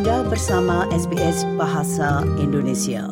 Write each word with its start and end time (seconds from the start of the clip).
Anda 0.00 0.24
bersama 0.24 0.88
SBS 0.96 1.44
Bahasa 1.60 2.24
Indonesia. 2.40 3.04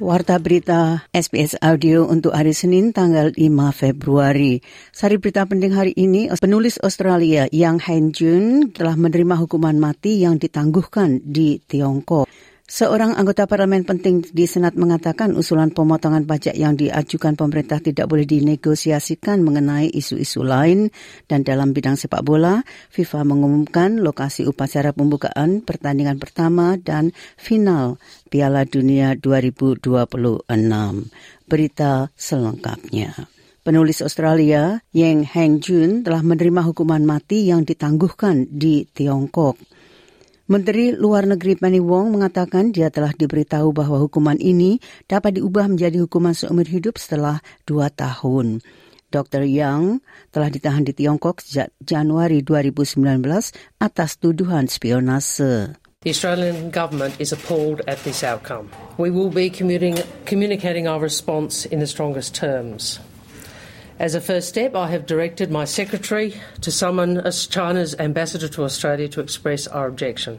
Warta 0.00 0.40
berita 0.40 1.04
SBS 1.12 1.60
Audio 1.60 2.08
untuk 2.08 2.32
hari 2.32 2.56
Senin 2.56 2.96
tanggal 2.96 3.36
5 3.36 3.36
Februari. 3.76 4.64
Sari 4.96 5.20
berita 5.20 5.44
penting 5.44 5.76
hari 5.76 5.92
ini, 5.92 6.32
penulis 6.40 6.80
Australia 6.80 7.44
Yang 7.52 7.76
Hein 7.84 8.06
Jun 8.16 8.44
telah 8.72 8.96
menerima 8.96 9.44
hukuman 9.44 9.76
mati 9.76 10.24
yang 10.24 10.40
ditangguhkan 10.40 11.20
di 11.20 11.60
Tiongkok. 11.60 12.24
Seorang 12.66 13.14
anggota 13.14 13.46
parlemen 13.46 13.86
penting 13.86 14.26
di 14.34 14.42
Senat 14.42 14.74
mengatakan 14.74 15.38
usulan 15.38 15.70
pemotongan 15.70 16.26
pajak 16.26 16.58
yang 16.58 16.74
diajukan 16.74 17.38
pemerintah 17.38 17.78
tidak 17.78 18.10
boleh 18.10 18.26
dinegosiasikan 18.26 19.38
mengenai 19.38 19.86
isu-isu 19.86 20.42
lain 20.42 20.90
dan 21.30 21.46
dalam 21.46 21.70
bidang 21.70 21.94
sepak 21.94 22.26
bola, 22.26 22.66
FIFA 22.90 23.22
mengumumkan 23.22 24.02
lokasi 24.02 24.50
upacara 24.50 24.90
pembukaan 24.90 25.62
pertandingan 25.62 26.18
pertama 26.18 26.74
dan 26.74 27.14
final 27.38 28.02
Piala 28.34 28.66
Dunia 28.66 29.14
2026. 29.14 30.50
Berita 31.46 32.10
selengkapnya. 32.18 33.30
Penulis 33.62 34.02
Australia, 34.02 34.82
Yang 34.90 35.18
Heng 35.38 35.54
Jun, 35.62 35.90
telah 36.02 36.26
menerima 36.26 36.66
hukuman 36.66 37.06
mati 37.06 37.46
yang 37.46 37.62
ditangguhkan 37.62 38.50
di 38.50 38.90
Tiongkok. 38.90 39.75
Menteri 40.46 40.94
Luar 40.94 41.26
Negeri 41.26 41.58
Penny 41.58 41.82
Wong 41.82 42.14
mengatakan 42.14 42.70
dia 42.70 42.86
telah 42.86 43.10
diberitahu 43.10 43.74
bahwa 43.74 43.98
hukuman 43.98 44.38
ini 44.38 44.78
dapat 45.10 45.42
diubah 45.42 45.66
menjadi 45.66 46.06
hukuman 46.06 46.38
seumur 46.38 46.70
hidup 46.70 47.02
setelah 47.02 47.42
dua 47.66 47.90
tahun. 47.90 48.62
Dr. 49.10 49.42
Yang 49.42 50.06
telah 50.30 50.46
ditahan 50.46 50.86
di 50.86 50.94
Tiongkok 50.94 51.42
sejak 51.42 51.74
Januari 51.82 52.46
2019 52.46 53.26
atas 53.82 54.22
tuduhan 54.22 54.70
spionase. 54.70 55.82
The 56.06 56.14
Australian 56.14 56.70
government 56.70 57.18
is 57.18 57.34
appalled 57.34 57.82
at 57.90 57.98
this 58.06 58.22
outcome. 58.22 58.70
We 59.02 59.10
will 59.10 59.34
be 59.34 59.50
communicating 59.50 60.86
our 60.86 61.02
response 61.02 61.66
in 61.66 61.82
the 61.82 61.90
strongest 61.90 62.38
terms. 62.38 63.02
As 63.98 64.14
a 64.14 64.20
first 64.20 64.50
step, 64.50 64.76
I 64.76 64.88
have 64.88 65.06
directed 65.06 65.50
my 65.50 65.64
secretary 65.64 66.34
to 66.60 66.70
summon 66.70 67.22
China's 67.48 67.94
ambassador 67.98 68.46
to 68.48 68.64
Australia 68.64 69.08
to 69.08 69.20
express 69.20 69.66
our 69.66 69.86
objection. 69.86 70.38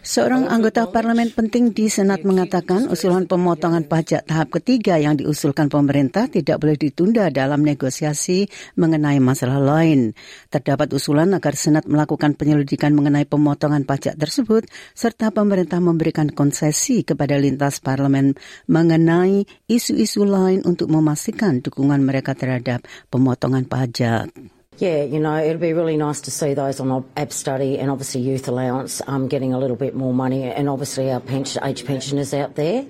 Seorang 0.00 0.48
anggota 0.48 0.88
parlemen 0.88 1.28
penting 1.28 1.76
di 1.76 1.92
Senat 1.92 2.24
mengatakan 2.24 2.88
usulan 2.88 3.28
pemotongan 3.28 3.84
pajak 3.84 4.24
tahap 4.24 4.48
ketiga 4.48 4.96
yang 4.96 5.12
diusulkan 5.12 5.68
pemerintah 5.68 6.24
tidak 6.24 6.56
boleh 6.56 6.80
ditunda 6.80 7.28
dalam 7.28 7.60
negosiasi 7.60 8.48
mengenai 8.80 9.20
masalah 9.20 9.60
lain. 9.60 10.16
Terdapat 10.48 10.96
usulan 10.96 11.36
agar 11.36 11.52
Senat 11.52 11.84
melakukan 11.84 12.32
penyelidikan 12.32 12.96
mengenai 12.96 13.28
pemotongan 13.28 13.84
pajak 13.84 14.16
tersebut 14.16 14.64
serta 14.96 15.36
pemerintah 15.36 15.84
memberikan 15.84 16.32
konsesi 16.32 17.04
kepada 17.04 17.36
lintas 17.36 17.84
parlemen 17.84 18.40
mengenai 18.72 19.44
isu-isu 19.68 20.24
lain 20.24 20.64
untuk 20.64 20.88
memastikan 20.88 21.60
dukungan 21.60 22.00
mereka 22.00 22.32
terhadap 22.32 22.88
pemotongan 23.12 23.68
pajak. 23.68 24.32
Yeah, 24.80 25.04
you 25.04 25.20
know, 25.20 25.36
it'll 25.36 25.60
be 25.60 25.76
really 25.76 26.00
nice 26.00 26.24
to 26.24 26.32
see 26.32 26.56
those 26.56 26.80
on 26.80 27.04
ab 27.12 27.36
study 27.36 27.76
and 27.76 27.92
obviously 27.92 28.24
youth 28.24 28.48
allowance 28.48 29.04
um, 29.04 29.28
getting 29.28 29.52
a 29.52 29.60
little 29.60 29.76
bit 29.76 29.92
more 29.92 30.16
money, 30.16 30.48
and 30.48 30.72
obviously 30.72 31.12
our 31.12 31.20
pension, 31.20 31.60
age 31.60 31.84
pensioners 31.84 32.32
out 32.32 32.56
there. 32.56 32.88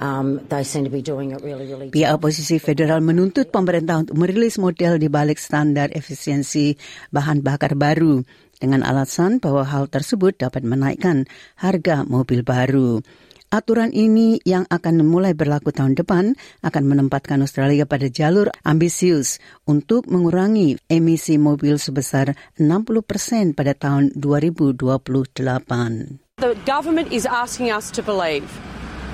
Um, 0.00 0.40
they 0.48 0.64
seem 0.64 0.88
to 0.88 0.92
be 0.92 1.04
doing 1.04 1.36
it 1.36 1.44
really, 1.44 1.68
really. 1.68 1.92
Pihak 1.92 2.16
oposisi 2.16 2.56
federal 2.56 3.04
menuntut 3.04 3.52
pemerintah 3.52 4.00
untuk 4.00 4.16
merilis 4.16 4.56
model 4.56 4.96
di 4.96 5.12
balik 5.12 5.36
standar 5.36 5.92
efisiensi 5.92 6.80
bahan 7.12 7.44
bakar 7.44 7.76
baru 7.76 8.24
dengan 8.56 8.80
alasan 8.80 9.36
bahwa 9.36 9.68
hal 9.68 9.92
tersebut 9.92 10.40
dapat 10.40 10.64
menaikkan 10.64 11.28
harga 11.60 12.08
mobil 12.08 12.40
baru. 12.40 13.04
Aturan 13.46 13.94
ini 13.94 14.42
yang 14.42 14.66
akan 14.66 15.06
mulai 15.06 15.30
berlaku 15.30 15.70
tahun 15.70 15.94
depan 15.94 16.34
akan 16.66 16.82
menempatkan 16.82 17.38
Australia 17.46 17.86
pada 17.86 18.10
jalur 18.10 18.50
ambisius 18.66 19.38
untuk 19.70 20.10
mengurangi 20.10 20.82
emisi 20.90 21.38
mobil 21.38 21.78
sebesar 21.78 22.34
60 22.58 23.06
persen 23.06 23.54
pada 23.54 23.70
tahun 23.78 24.10
2028. 24.18 26.42
The 26.42 26.58
government 26.66 27.14
is 27.14 27.22
asking 27.22 27.70
us 27.70 27.94
to 27.94 28.02
believe 28.02 28.50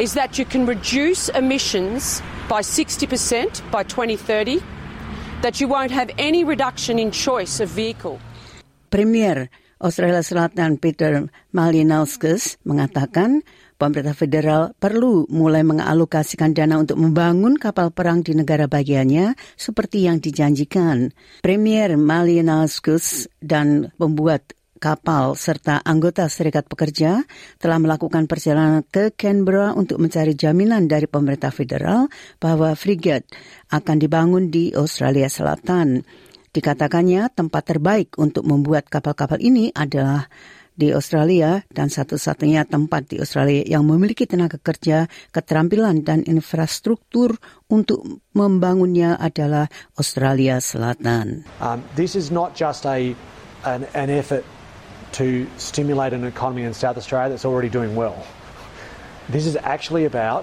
is 0.01 0.17
that 0.17 0.41
you 0.41 0.49
can 0.49 0.65
reduce 0.65 1.29
emissions 1.37 2.25
by 2.49 2.65
60% 2.65 3.61
by 3.69 3.85
2030, 3.85 4.65
that 5.45 5.61
you 5.61 5.69
won't 5.69 5.93
have 5.93 6.09
any 6.17 6.41
reduction 6.41 6.97
in 6.97 7.13
choice 7.13 7.61
of 7.61 7.69
vehicle. 7.69 8.17
Premier 8.89 9.53
Australia 9.83 10.25
Selatan 10.25 10.81
Peter 10.81 11.29
Malinauskas 11.53 12.57
mengatakan 12.63 13.43
pemerintah 13.83 14.15
federal 14.15 14.71
perlu 14.79 15.27
mulai 15.27 15.67
mengalokasikan 15.67 16.55
dana 16.55 16.79
untuk 16.79 17.03
membangun 17.03 17.59
kapal 17.59 17.91
perang 17.91 18.23
di 18.23 18.31
negara 18.39 18.71
bagiannya 18.71 19.35
seperti 19.59 20.07
yang 20.07 20.23
dijanjikan. 20.23 21.11
Premier 21.43 21.99
Malinauskas 21.99 23.27
dan 23.43 23.91
pembuat 23.99 24.55
kapal 24.79 25.35
serta 25.35 25.83
anggota 25.83 26.31
Serikat 26.31 26.71
Pekerja 26.71 27.27
telah 27.59 27.79
melakukan 27.83 28.31
perjalanan 28.31 28.87
ke 28.87 29.11
Canberra 29.19 29.75
untuk 29.75 29.99
mencari 29.99 30.39
jaminan 30.39 30.87
dari 30.87 31.11
pemerintah 31.11 31.51
federal 31.51 32.07
bahwa 32.39 32.79
frigate 32.79 33.27
akan 33.75 33.97
dibangun 33.99 34.51
di 34.51 34.71
Australia 34.79 35.27
Selatan. 35.27 36.07
Dikatakannya 36.53 37.33
tempat 37.33 37.63
terbaik 37.65 38.15
untuk 38.21 38.45
membuat 38.45 38.87
kapal-kapal 38.87 39.41
ini 39.41 39.73
adalah 39.73 40.29
di 40.83 40.91
Australia 40.91 41.63
dan 41.71 41.87
satu-satunya 41.87 42.67
tempat 42.67 43.15
di 43.15 43.23
Australia 43.23 43.63
yang 43.63 43.87
memiliki 43.87 44.27
tenaga 44.27 44.59
kerja, 44.59 45.07
keterampilan 45.31 46.03
dan 46.03 46.27
infrastruktur 46.27 47.39
untuk 47.71 48.03
membangunnya 48.35 49.15
adalah 49.15 49.71
Australia 49.95 50.59
Selatan. 50.59 51.47
Um, 51.63 51.87
this 51.95 52.19
is 52.19 52.35
not 52.35 52.59
just 52.59 52.83
a 52.83 53.15
an, 53.63 53.87
an 53.95 54.11
effort 54.11 54.43
to 55.15 55.47
stimulate 55.55 56.11
an 56.11 56.27
economy 56.27 56.67
in 56.67 56.75
South 56.75 56.99
Australia 56.99 57.31
that's 57.31 57.47
already 57.47 57.71
doing 57.71 57.95
well. 57.95 58.27
This 59.31 59.47
is 59.47 59.55
actually 59.63 60.03
about 60.03 60.43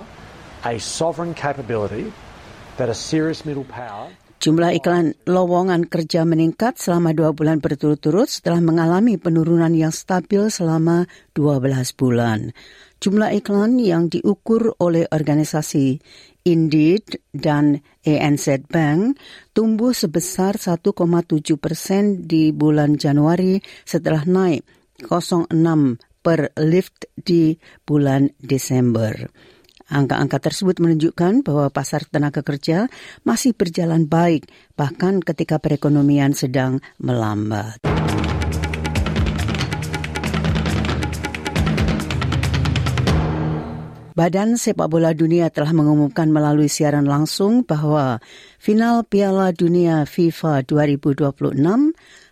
a 0.63 0.79
sovereign 0.79 1.35
capability 1.35 2.15
that 2.79 2.87
a 2.87 2.95
serious 2.95 3.43
middle 3.43 3.67
power 3.67 4.07
Jumlah 4.39 4.71
iklan 4.71 5.19
lowongan 5.27 5.91
kerja 5.91 6.23
meningkat 6.23 6.79
selama 6.79 7.11
dua 7.11 7.35
bulan 7.35 7.59
berturut-turut 7.59 8.31
setelah 8.31 8.63
mengalami 8.63 9.19
penurunan 9.19 9.75
yang 9.75 9.91
stabil 9.91 10.47
selama 10.47 11.11
12 11.35 11.59
bulan. 11.99 12.55
Jumlah 13.03 13.35
iklan 13.35 13.83
yang 13.83 14.07
diukur 14.07 14.79
oleh 14.79 15.03
organisasi 15.11 15.99
Indeed 16.47 17.19
dan 17.35 17.83
ANZ 18.07 18.63
Bank 18.71 19.19
tumbuh 19.51 19.91
sebesar 19.91 20.55
1,7 20.55 20.87
persen 21.59 22.23
di 22.23 22.55
bulan 22.55 22.95
Januari 22.95 23.59
setelah 23.83 24.23
naik 24.23 24.63
0,6 25.03 25.51
per 26.23 26.55
lift 26.63 27.11
di 27.19 27.59
bulan 27.83 28.31
Desember. 28.39 29.19
Angka-angka 29.89 30.37
tersebut 30.37 30.77
menunjukkan 30.77 31.41
bahwa 31.41 31.73
pasar 31.73 32.05
tenaga 32.05 32.45
kerja 32.45 32.85
masih 33.25 33.57
berjalan 33.57 34.05
baik, 34.05 34.45
bahkan 34.77 35.17
ketika 35.17 35.57
perekonomian 35.57 36.37
sedang 36.37 36.77
melambat. 37.01 37.81
Badan 44.19 44.59
Sepak 44.59 44.91
Bola 44.91 45.15
Dunia 45.15 45.47
telah 45.47 45.71
mengumumkan 45.71 46.27
melalui 46.27 46.67
siaran 46.67 47.07
langsung 47.07 47.63
bahwa 47.63 48.19
final 48.59 49.07
Piala 49.07 49.55
Dunia 49.55 50.03
FIFA 50.03 50.67
2026 50.67 51.55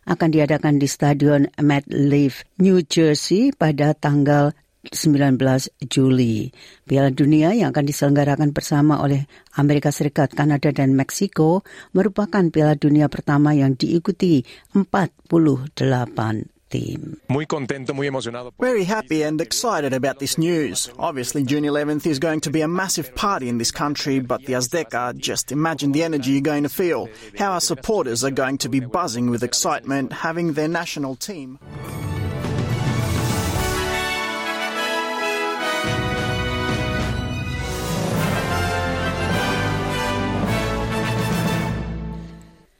akan 0.03 0.29
diadakan 0.29 0.83
di 0.83 0.87
Stadion 0.91 1.47
MetLife, 1.55 2.43
New 2.59 2.83
Jersey 2.83 3.55
pada 3.55 3.95
tanggal 3.95 4.51
19 4.91 5.87
Juli. 5.87 6.51
Piala 6.87 7.11
Dunia 7.11 7.51
yang 7.55 7.75
akan 7.75 7.85
diselenggarakan 7.87 8.55
bersama 8.55 9.03
oleh 9.03 9.27
Amerika 9.59 9.91
Serikat, 9.91 10.35
Kanada, 10.35 10.71
dan 10.71 10.95
Meksiko 10.95 11.65
merupakan 11.91 12.47
Piala 12.51 12.75
Dunia 12.79 13.11
pertama 13.11 13.51
yang 13.55 13.75
diikuti 13.75 14.43
48 14.71 16.57
Team. 16.69 17.15
Muy 17.29 17.45
contento, 17.45 17.93
muy 17.93 18.07
emocionado. 18.07 18.51
Very 18.59 18.83
happy 18.83 19.23
and 19.23 19.39
excited 19.39 19.93
about 19.93 20.19
this 20.19 20.37
news. 20.37 20.91
Obviously, 20.99 21.43
June 21.43 21.63
11th 21.63 22.05
is 22.05 22.19
going 22.19 22.41
to 22.41 22.51
be 22.51 22.61
a 22.61 22.67
massive 22.67 23.15
party 23.15 23.47
in 23.47 23.57
this 23.57 23.71
country, 23.71 24.19
but 24.19 24.43
the 24.45 24.53
Azteca, 24.53 25.15
just 25.17 25.51
imagine 25.51 25.93
the 25.93 26.03
energy 26.03 26.31
you're 26.31 26.41
going 26.41 26.63
to 26.63 26.69
feel. 26.69 27.07
How 27.39 27.53
our 27.53 27.61
supporters 27.61 28.23
are 28.23 28.31
going 28.31 28.57
to 28.59 28.69
be 28.69 28.81
buzzing 28.81 29.29
with 29.29 29.43
excitement 29.43 30.11
having 30.11 30.53
their 30.53 30.67
national 30.67 31.15
team. 31.15 31.57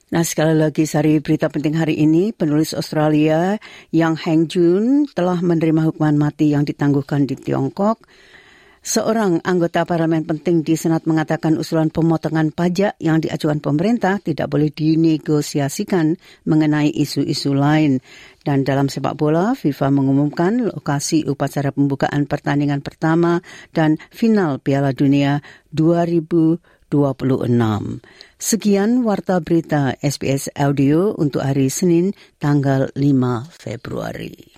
Nah 0.07 0.24
sekali 0.24 0.56
lagi 0.56 0.88
sari 0.88 1.19
berita 1.19 1.51
penting 1.51 1.75
hari 1.75 2.00
ini, 2.00 2.31
penulis 2.31 2.71
Australia 2.71 3.59
yang 3.92 4.15
Heng 4.15 4.48
Jun 4.48 5.04
telah 5.12 5.44
menerima 5.44 5.92
hukuman 5.92 6.15
mati 6.15 6.56
yang 6.56 6.63
ditangguhkan 6.63 7.27
di 7.27 7.36
Tiongkok. 7.36 8.07
Seorang 8.88 9.44
anggota 9.44 9.83
parlemen 9.83 10.24
penting 10.24 10.63
di 10.63 10.80
Senat 10.80 11.04
mengatakan 11.12 11.59
usulan 11.59 11.92
pemotongan 11.92 12.56
pajak 12.56 12.95
yang 13.04 13.19
diajukan 13.19 13.59
pemerintah 13.59 14.24
tidak 14.24 14.48
boleh 14.48 14.71
dinegosiasikan 14.71 16.15
mengenai 16.48 16.88
isu-isu 16.95 17.51
lain. 17.51 18.00
Dan 18.48 18.63
dalam 18.63 18.88
sepak 18.88 19.19
bola, 19.19 19.59
FIFA 19.59 19.92
mengumumkan 19.92 20.71
lokasi 20.71 21.27
upacara 21.27 21.75
pembukaan 21.75 22.31
pertandingan 22.31 22.80
pertama 22.80 23.44
dan 23.75 24.00
final 24.07 24.63
Piala 24.63 24.95
Dunia 24.95 25.44
2020. 25.75 26.77
26. 26.89 27.51
Sekian 28.38 29.04
warta 29.04 29.39
berita 29.44 29.94
SBS 30.00 30.51
Audio 30.56 31.16
untuk 31.16 31.44
hari 31.44 31.68
Senin 31.68 32.16
tanggal 32.42 32.92
5 32.95 33.48
Februari. 33.54 34.57